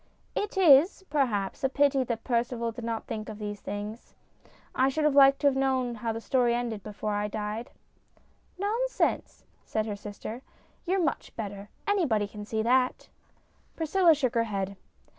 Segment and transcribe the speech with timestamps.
[0.43, 4.15] "It is, perhaps, a pity that Percival did not think of these things.
[4.73, 7.69] I should have liked to have known how the story ended before I died.""
[8.57, 10.41] Nonsense!" said her sister."
[10.87, 11.69] You're much better.
[11.87, 13.09] Anybody can see that."
[13.75, 14.75] Priscilla shook her head.